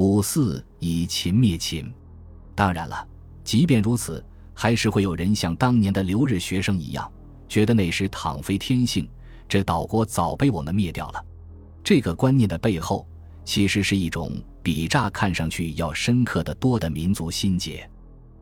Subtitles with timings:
[0.00, 1.92] 五四以秦灭秦。
[2.54, 3.06] 当然了，
[3.44, 7.12] 即便如此，还是会有人像当年的留日学生一样，
[7.46, 9.06] 觉得那时倘非天性，
[9.46, 11.22] 这岛国早被我们灭掉了。
[11.84, 13.06] 这个观念的背后，
[13.44, 17.86] 其实是一种比乍看上去要深刻的多的民族心结，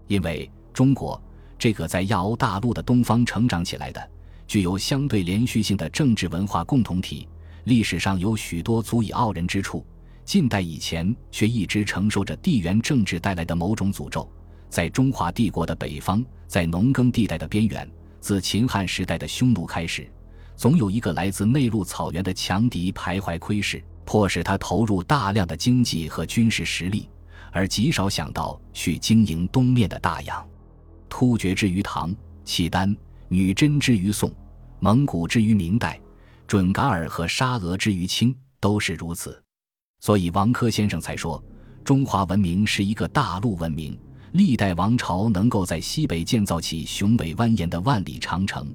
[0.06, 1.20] 因为中国
[1.58, 4.10] 这个在亚欧大陆的东方成长起来的。
[4.46, 7.28] 具有相对连续性的政治文化共同体，
[7.64, 9.84] 历史上有许多足以傲人之处。
[10.28, 14.30] 近代以前却一直承受着地缘政治带来的某种诅咒。
[14.68, 20.06] 在中华帝国的北方，在农耕地带的边缘，自秦汉时代的匈奴开始，
[20.54, 27.08] 总有一个来自内陆草原的强敌徘徊窥视，迫使他投入大量的经济和军事实力，
[27.50, 30.46] 而极少想到去经营东面的大洋。
[31.08, 32.94] 突厥之于唐，契丹。
[33.28, 34.30] 女真之于宋，
[34.78, 35.98] 蒙古之于明代，
[36.46, 39.42] 准噶尔和沙俄之于清，都是如此。
[40.00, 41.42] 所以王珂先生才说，
[41.84, 43.98] 中华文明是一个大陆文明，
[44.32, 48.72] 历代王朝能够在西北建造起雄伟蜿蜒的万里长城，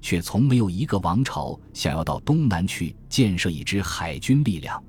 [0.00, 4.82] 却从没有一个王朝想要到东南去建设一支海军力量。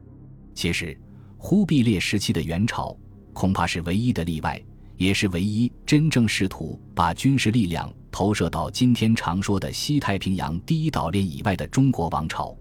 [0.53, 0.99] 其实，
[1.37, 2.95] 忽必烈时期的元朝
[3.31, 4.61] 恐怕是唯一的例外，
[4.97, 7.91] 也是唯一真正试图把军事力量。
[8.09, 12.57] 投射到今天常说的西太平洋第一岛链以外的中国王朝，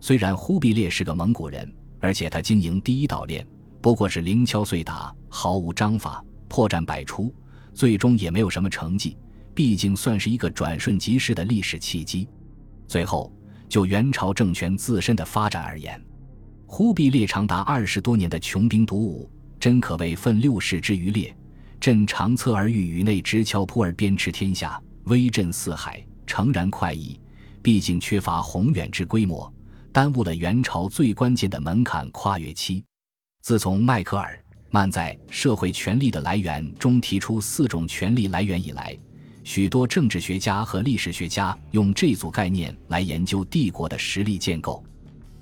[0.00, 1.68] 虽然忽必烈是个蒙古人，
[2.02, 3.46] 而且他经营第一岛链
[3.80, 7.32] 不过是零敲碎打，毫无章法，破绽百出，
[7.72, 9.16] 最终也没有什么成绩。
[9.54, 12.28] 毕竟算是一个转瞬即逝的历史契机。
[12.88, 13.32] 最后，
[13.68, 16.02] 就元朝政权自身的发展而言，
[16.66, 21.34] 忽必烈长达二十多年的穷兵黩武，真可谓奋六世之于烈，
[21.78, 24.80] 朕长策而欲宇内直敲扑而鞭笞天下。
[25.04, 27.20] 威震四海，诚然快意。
[27.60, 29.52] 毕竟缺乏宏远之规模，
[29.92, 32.82] 耽误了元朝最关键的门槛跨越期。
[33.42, 38.98] 自从迈克尔曼在《社会权力的来源》中提出四种权力来源以来，
[39.44, 44.82] 许多政治学家和历史学家用这组概念来研究帝国的实力建构。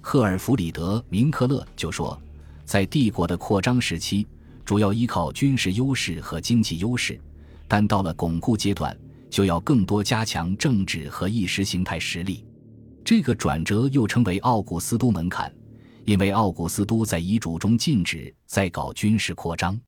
[0.00, 2.20] 赫尔弗里德·明克勒就说，
[2.64, 4.26] 在帝国的扩张时期，
[4.64, 7.20] 主要依靠军事优势和经济优势，
[7.68, 8.96] 但到了巩固阶段。
[9.30, 12.44] 就要更多加强政治和意识形态实力，
[13.04, 15.52] 这个转折又称为奥古斯都门槛，
[16.04, 19.78] 因为奥古斯都在遗嘱中禁止再搞军事扩张。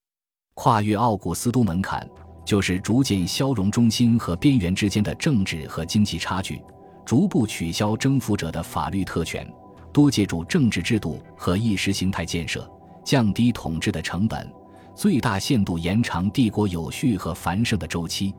[0.55, 2.09] 跨越奥古斯都门槛，
[2.45, 6.61] 就是逐渐消融中心和边缘之间的政治和经济差距，
[7.05, 9.51] 逐步取消征服者的法律特权，
[9.93, 12.69] 多借助政治制度和意识形态建设，
[13.05, 14.51] 降低统治的成本，
[14.95, 18.35] 最大限度延长帝国有序和繁盛的周期。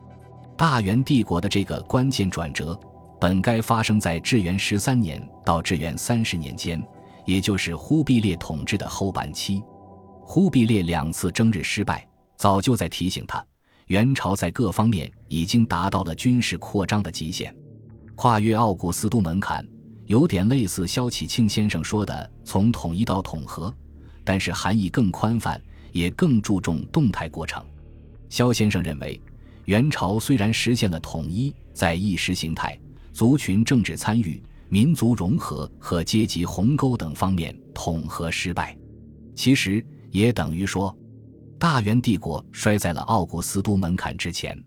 [0.56, 2.78] 大元帝国的这个关键转折，
[3.20, 6.82] 本该发生在至元十三年到至元三十年间，
[7.24, 9.62] 也就是忽必烈统治的后半期。
[10.20, 13.44] 忽必烈两次征日失败，早就在提醒他，
[13.86, 17.54] 元朝在各方面已经达到了军事扩张的极限。
[18.14, 19.66] 跨越奥古斯都门槛，
[20.06, 23.74] 有点类似萧启庆先生说的“从统一到统合”，
[24.24, 25.60] 但是含义更宽泛，
[25.92, 27.64] 也更注重动态过程。
[28.28, 29.20] 萧先生认为。
[29.66, 32.78] 元朝虽然实现了统一，在意识形态、
[33.14, 38.76] 族群政治参与、民族融合和阶级鸿沟等方面统合失败，
[39.36, 40.94] 其实也等于说，
[41.56, 44.60] 大元帝国摔在了奥古斯都门槛之前。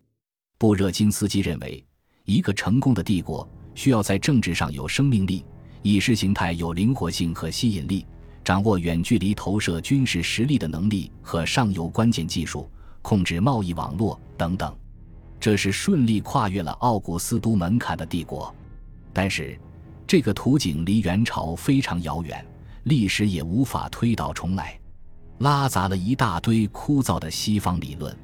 [0.58, 1.86] 布热津斯基认为，
[2.24, 5.44] 一个成功的帝国需要在政治上有生命力，
[5.82, 8.08] 意识形态有灵活性和吸引力，
[8.46, 12.72] 掌握远距离投射军事实力的能力和上游关键技术，
[13.02, 14.74] 控制贸易网络等等。
[15.40, 18.54] 这是顺利跨越了奥古斯都门槛的帝国，
[19.14, 19.58] 但是，
[20.08, 22.44] 这个图景离元朝非常遥远，
[22.84, 24.80] 历史也无法推倒重来，
[25.40, 28.16] 拉杂了一大堆枯燥的西方理论。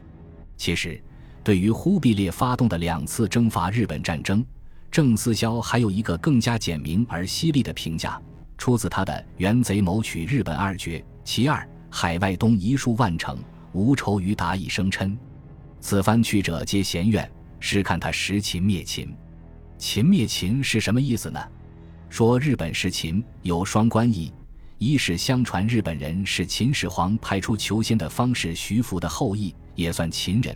[0.58, 1.02] 其实，
[1.44, 4.44] 对于忽必烈发动的两次征伐日本战争，
[4.90, 8.20] 郑思肖还有一个更加简明而犀利的评价，
[8.58, 13.38] 出自他的《元贼谋取日本二绝》，其二：海外东夷数万城，
[13.74, 15.16] 无愁于达以生嗔。
[15.84, 19.14] 此番去者皆嫌怨，是看他识秦灭秦。
[19.78, 21.38] 秦灭秦是什么意思呢？
[22.10, 24.32] 说日本是秦有双关意：
[24.78, 30.56] 一是相传日本人是秦始皇派出求仙的方士徐福的后裔，也算秦人；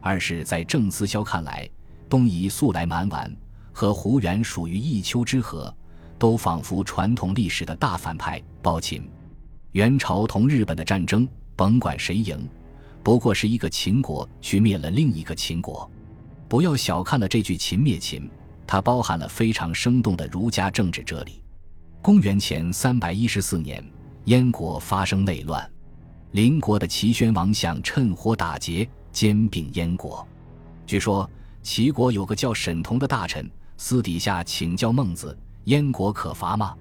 [0.00, 1.68] 二是在郑思肖看来，
[2.08, 3.30] 东夷素来蛮顽，
[3.74, 5.70] 和胡元属于一丘之貉，
[6.18, 9.06] 都仿佛传统历史的大反派，暴秦。
[9.72, 12.48] 元朝同日本的战争，甭管谁赢。
[13.02, 15.90] 不过是一个秦国去灭了另一个秦国，
[16.48, 18.30] 不要小看了这句“秦灭秦”，
[18.66, 21.42] 它包含了非常生动的儒家政治哲理。
[22.00, 23.84] 公元前三百一十四年，
[24.26, 25.68] 燕国发生内乱，
[26.30, 30.26] 邻国的齐宣王想趁火打劫，兼并燕国。
[30.86, 31.28] 据说
[31.62, 36.76] 齐国有个叫沈同的大臣，私底下请教孟子：“燕国可伐吗？”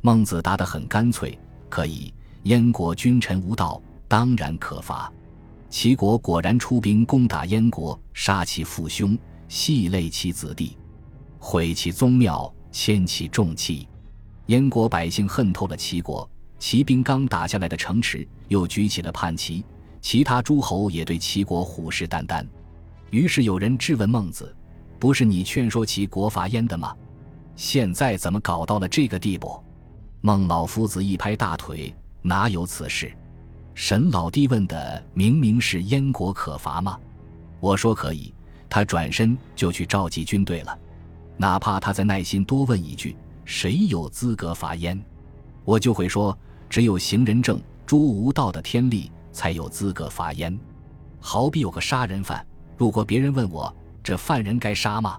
[0.00, 1.38] 孟子答得很干脆
[1.68, 2.12] ：“可以。
[2.44, 5.12] 燕国君臣无道，当然可伐。”
[5.70, 9.16] 齐国果然出兵攻打燕国，杀其父兄，
[9.48, 10.76] 系累其子弟，
[11.38, 13.86] 毁其宗庙，迁其重器。
[14.46, 16.28] 燕国百姓恨透了齐国，
[16.58, 19.62] 齐兵刚打下来的城池，又举起了叛旗，
[20.00, 22.46] 其他诸侯也对齐国虎视眈眈。
[23.10, 24.54] 于是有人质问孟子
[24.98, 26.96] ：“不是你劝说齐国伐燕的吗？
[27.56, 29.62] 现在怎么搞到了这个地步？”
[30.22, 33.12] 孟老夫子一拍大腿：“哪有此事？
[33.80, 36.98] 沈老弟问的明明是燕国可伐吗？
[37.60, 38.34] 我说可以。
[38.68, 40.76] 他转身就去召集军队了，
[41.36, 45.00] 哪怕他再耐心多问一句：谁有资格伐燕？
[45.64, 46.36] 我就会说：
[46.68, 50.58] 只有行人正、诛无道的天力才有资格伐燕。
[51.20, 52.44] 好比有个杀人犯。”
[52.76, 53.72] 如果别人问我
[54.02, 55.16] 这犯人该杀吗？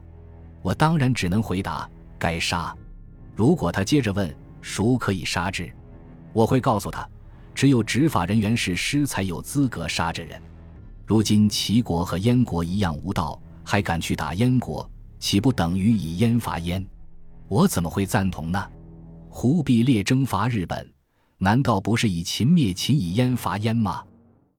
[0.62, 2.76] 我当然只能回答该杀。
[3.38, 4.30] 如果他接着问
[4.62, 5.74] 孰可以杀之，
[6.34, 7.08] 我会告诉他，
[7.54, 10.42] 只有执法人员是师才有资格杀这人。
[11.06, 16.86] 如今齐国和燕国一样无道，还敢去打燕国，岂不等于以燕伐燕？
[17.48, 18.64] 我怎么会赞同呢？
[19.28, 20.88] 忽必烈征伐日本，
[21.38, 24.04] 难道不是以秦灭秦，以燕伐燕吗？